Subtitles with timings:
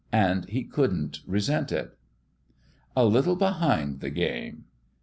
[0.11, 1.95] And he couldn't resent it."
[2.97, 4.65] A little behind the game."